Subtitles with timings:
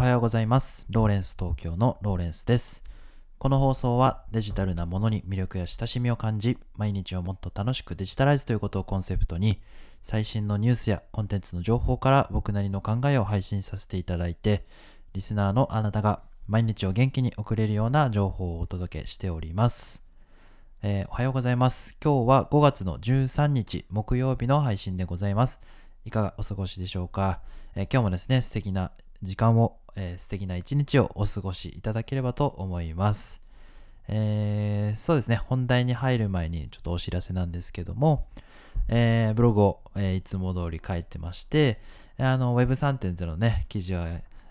[0.00, 0.86] はようございます。
[0.88, 2.82] ローレンス東京のローレンスです。
[3.36, 9.60] この放送はデジタルなものに魅力や親しみを感じ、毎日をもっと楽しくデジタライズということをコンセプトに、
[10.00, 14.64] 最新のニュースやコンテンツの情報から僕なりの考えを配信させていただいて、
[15.12, 20.02] リスナーのあなたが毎日を元気に送れるような情報をお届けしております。
[20.80, 21.98] えーおはようございます。
[22.02, 25.60] 今日は5月の13日木曜日の配信でございます。
[26.06, 27.42] いかがお過ごしでしょうか、
[27.74, 28.92] えー今日もですね、素敵な
[29.22, 33.42] 時間を、えー素敵な一日をお過ごしいただければと思います。
[34.08, 38.26] えーそうですね、本題に入る前にちょっとお知らせなんですけども、
[38.88, 41.80] えーブログを、えーいつも通り書いてまして、
[42.18, 44.08] あの Web3.0 のね、記事は、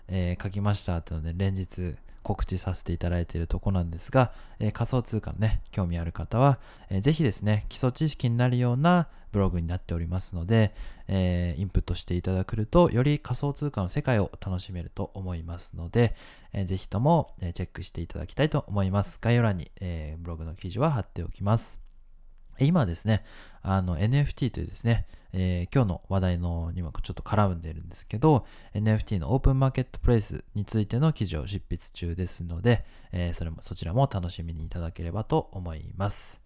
[0.08, 1.94] え書きましたってので、連日
[2.30, 10.72] 告知させていただいているとこなんですが、えー仮想通貨のね、興味ある方は、えーぜひですね、基礎知識になるようなブログになっておりますので、
[11.08, 16.14] えーインプットしていただけると、より仮想通貨の世界を楽しめると思いますので、
[16.52, 19.18] えーぜひとも、えチェックしていただきたいと思います。
[19.20, 21.89] 概要欄に、えブログの記事は貼っておきます。
[22.66, 23.24] 今ですね、
[23.62, 36.40] あの NFT というですね、えー今日の話題のにもちょっと絡んでるんですけど、NFT のオープンマーケットプレイスについての記事を執筆中ですので、えーそれもそちらも楽しみにいただければと思います。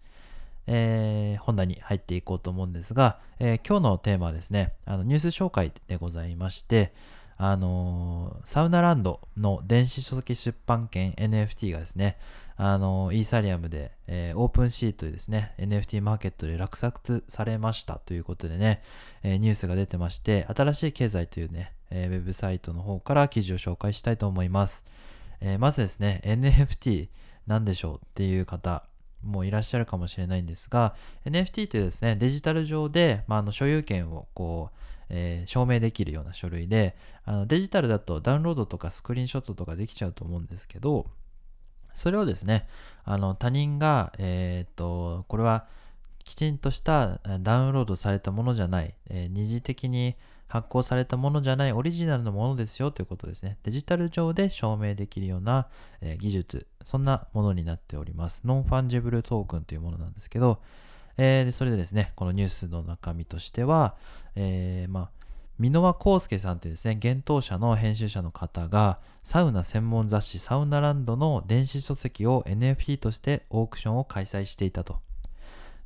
[0.67, 6.93] えー本題に入っていこうと思うんですが、え今日のテーマはですね、あのニュース紹介でございまして、
[7.37, 12.17] あのーサウナランドの電子書籍出版権 NFT がですね、
[12.57, 18.81] あのーイーサリアムで、えーオープンシーというですね、NFT マーケットで落札されましたということでね、
[19.23, 24.85] えーニュースが出てまして、新しい経済というね、えーウェブサイトの方から記事を紹介したいと思います。
[25.41, 27.09] えーまずですね、NFT
[27.47, 28.83] なんでしょうっていう方、
[29.25, 34.77] もいらっしゃるかもしれないんですが、NFT というですね、デジタル上で、まあ、あの所有権をこう、
[35.09, 41.07] えー証明できるような書類で、あのデジタルだとダウンロードとかスクリーンショットとかできちゃうと思うんですけど、
[41.93, 42.67] それをですね、
[43.03, 45.65] あの他人が、えーっと、これは
[46.23, 50.15] きちんとしたダウンロードされたものじゃない、えー二次的に
[50.47, 53.57] 発行されたものじゃないオリジナルのものですよということですね。
[53.63, 55.67] デジタル上で証明できるような、
[56.01, 58.41] えー技術、そんなものになっております。
[58.45, 60.61] ノンファンジブルトークンというものなんですけど、
[61.17, 63.95] えーそれでですね、このニュースの中身としては、
[64.35, 65.25] えーまあ、
[65.57, 74.99] 箕輪康介さんというですね、幻冬舎の編集者の方が、サウナ専門雑誌サウナランドの電子書籍を NFT としてオークションを開催していたと。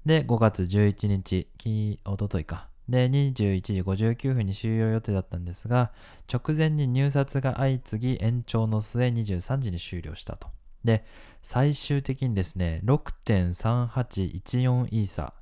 [0.06, 2.68] で、5月11日、きおとといか。
[2.90, 5.92] で、21時59分に終了予定だったんですが、
[6.32, 10.48] 直前に入札が相次ぎ延長の末23時に終了したと。
[10.84, 11.06] で、
[11.42, 15.34] 最終的にですね、6.3814イーサ、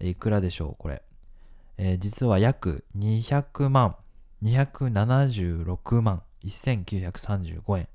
[0.00, 1.02] いくらでしょう、これ。
[1.76, 3.96] えー実は約200万、
[4.42, 7.88] 276万1935円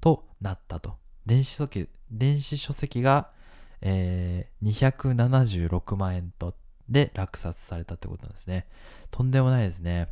[0.00, 0.96] となったと。
[1.26, 3.30] 電子書籍電子書籍が、
[3.80, 6.54] えー276万円と
[6.88, 8.66] で落札されたってことなんですね。
[9.10, 10.08] とんでもないですね。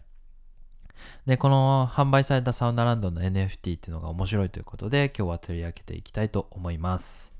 [1.27, 7.33] で、この販売されたサウナランドの NFT っていうのが面白いということで、今日は取り上げていきたいと思います。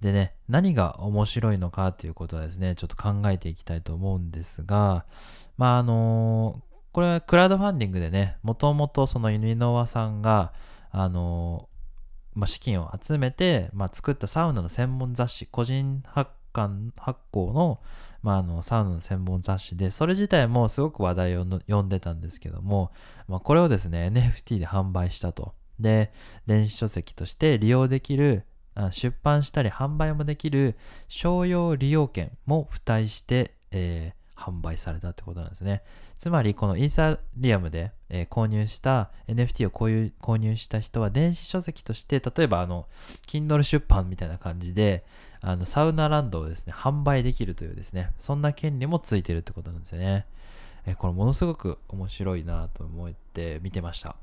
[0.00, 5.04] でね、何が面白いのかということはですね、ちょっと考えていきたいと思うんですが、
[5.58, 10.52] まああのこれはクラウドファンディングでね、もともとそのユニノワさんが、
[10.90, 11.68] あの
[12.34, 17.80] まあ、資金を集めて、まあ、作ったサウナの専門雑誌、個人発刊発行の,、
[18.22, 22.92] まあ、あのサウナの専門雑誌で、それ自体もすごく話題を呼んでたんですけども、
[23.28, 25.54] まあ、これをですね、NFT で販売したと。
[25.78, 26.12] で、
[26.46, 28.44] 電子書籍として利用できる、
[28.92, 30.76] 出版したり販売もできる
[31.08, 35.82] 商用利用権も付帯して、えー販売されたってことなんですね。
[36.18, 42.86] つまり、このイーサリアムで、えー購入した NFT をこういう購入した人は電子書籍として、例えばあの、
[43.26, 45.04] Kindle 出版みたいな感じで、
[45.40, 50.26] あの、サウナランドをですね、販売できるというですね、そんな権利もついてるってことなんですよね。
[50.86, 54.16] えーこれものすごく面白いなと思って見てました。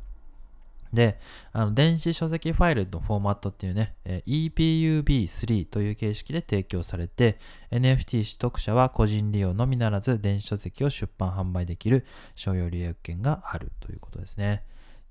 [0.93, 1.19] で、
[1.51, 7.39] あの電子書籍ファイルのフォーマットっていうね、え EPUB3 という形式で提供されて、
[7.71, 12.05] NFT 取得者は個人利用のみならず電子書籍を出版販売できる
[12.35, 14.63] 商用利用権があるということですね。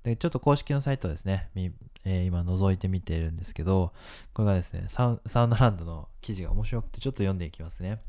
[0.03, 3.93] で、ちょっと公式のサイトですね、えー今覗いてみているんですけど、
[4.33, 8.01] これがですね、ササウナランドの記事が面白くてちょっと読んでいきますね。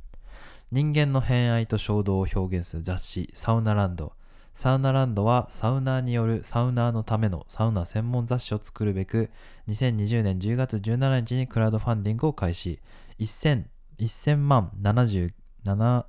[0.71, 4.12] 人間の偏愛と衝動を表現する雑誌サウナランド。
[4.59, 9.31] サウナランドはサウナーによるサウナーのためのサウナ専門雑誌を作るべく
[9.69, 12.81] 2020年10月17日にクラウドファンディングを開始
[13.21, 13.67] 1000
[14.01, 16.05] 1000万77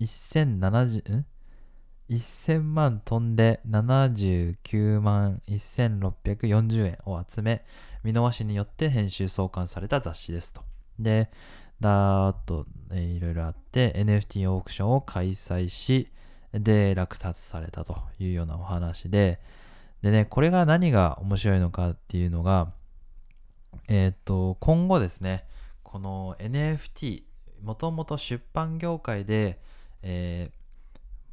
[0.00, 1.26] 1070ん
[2.08, 7.64] ？1000万飛んで79万1640円を集め、
[8.04, 10.60] 見逃しによって編集創刊された雑誌ですと。
[11.00, 11.32] で、
[11.80, 16.12] だーっと、えーいろいろあって NFT オークションを開催し、
[16.52, 19.40] で、落札されたというようなお話で、
[20.02, 22.72] でね、これが何が面白いのかっていうのが、
[23.88, 25.44] えっ、と、今後ですね、
[25.82, 27.22] この NFT、
[27.62, 29.60] もともと出版業界で、
[30.02, 30.58] えー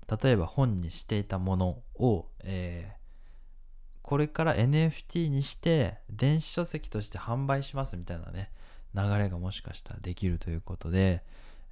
[0.08, 2.96] 例えば本にしていたものを、えー
[4.02, 8.52] これから NFT にして電子書籍として販売しますみたいなね
[8.94, 11.24] 流れがもしかしたらできるということで、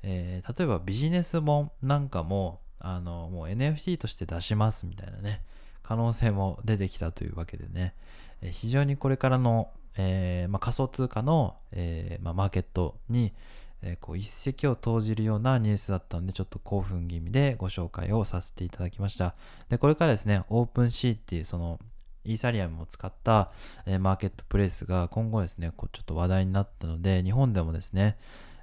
[0.01, 5.41] えー例えばビジネス本なんかもあのもう NFT として出しますみたいなね
[5.81, 7.93] 可能性も出てきたというわけでね、
[8.41, 13.33] え非常にこれからの、えーまあ、仮想通貨の、えーまあ、マーケットに、
[13.81, 19.35] えーこう一石を投じるようなニュースだったのでちょっと興奮気味でご紹介をさせていただきました。
[19.67, 21.79] でこれからですねオープンシーっていうその
[22.23, 23.51] イーサリアムを使った、
[23.85, 28.17] えマーケットプレイスが今後ですねこうちょっと話題になったので日本でもですね、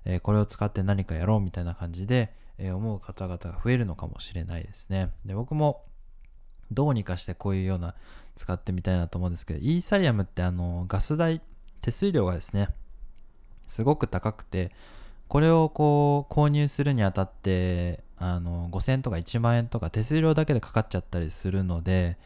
[0.06, 5.10] えこれを使って何かやろうみたいな感じで、え思う方々が増えるのかもしれないですね。
[5.24, 5.84] で僕も
[6.70, 7.94] どうにかしてこういうような
[8.36, 11.40] 使ってみたいなと思うんですけどイーサリアムってあのガス代
[11.82, 12.68] 手数料がですね
[13.66, 14.70] すごく高くて
[15.28, 22.18] これをこう購入するにあたってあの5000円とか1万円とか手数料だけでかかっちゃったりするので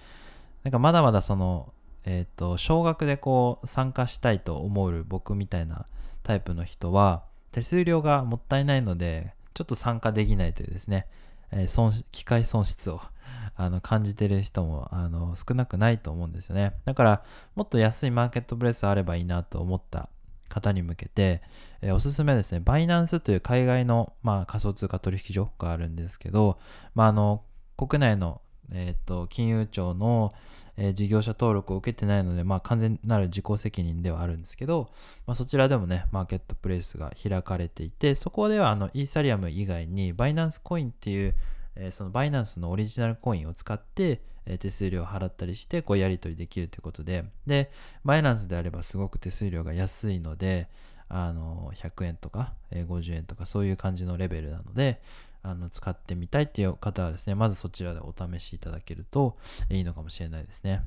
[0.62, 1.72] なんかまだまだその
[2.06, 5.86] えっ、と少額でこう参加したいと思う僕みたいな
[6.22, 11.06] タイプの人は手数料がもったいないのでちょっと参加できないというですね、
[11.53, 13.01] えー損機械損失を
[13.56, 16.75] あの感じてる人もあの少なくないと思うんですよね。
[16.85, 17.23] だから
[17.55, 20.09] もっと安いマーケットプレスあればいいなと思った
[20.49, 21.43] 方に向けて、
[21.81, 26.59] えーおすすめですね、バイナンスという海外の、まあ、仮想通貨取引所があるんですけど、
[26.95, 27.43] まあ、あの
[27.77, 28.41] 国内の、
[28.71, 30.35] えーと金融庁の、
[30.76, 34.91] えー事業者登録を受けてないので、まあ、完全なる自己責任ではあるんですけど、
[35.26, 41.35] まあ、そちらでもね、マーケットプレイスが開かれていて、そこではあのイーサリアム以外にバイナンスコインっていう、
[41.76, 47.25] えーそのバイナンスのオリジナルコインを使って、えー手数料を払ったりしてこうやり取りできるということで。
[47.47, 47.70] で
[48.05, 50.69] バイナンスであればすごく手数料が安いので
[51.09, 55.00] あの100円とか、えー50円とかそういう感じのレベルなので
[55.44, 59.37] あの使ってみたいっていう方はですねまずそちらでお試しいただけると
[59.70, 60.82] いいのかもしれないですね。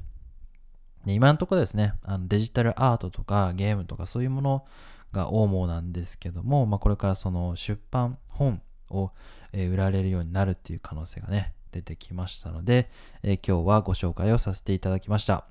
[1.05, 4.65] で今のところですねあのデジタルアートとかゲームとかそういうもの
[5.13, 9.11] が主なんですけども、まあ、これからその出版本を、
[9.53, 12.89] え売られるようになるっていう可能性がね出てきましたので、
[13.23, 15.45] え今日はご紹介をさせていただきました、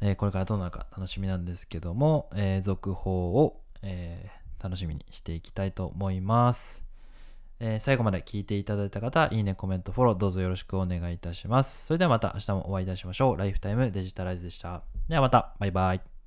[0.00, 4.30] えこれからどうなるか楽しみなんですけども、え続報を、え
[4.62, 6.87] 楽しみにしていきたいと思います、
[7.60, 11.86] えー最後まで聞いていただいた方、いいね、コメント、フォローどうぞよろしくお願いいたします。
[11.86, 13.36] それではまた明日もお会いいたしましょう。
[13.36, 14.82] ライフタイムデジタライズでした。
[15.08, 16.08] ではまた、バイバイ。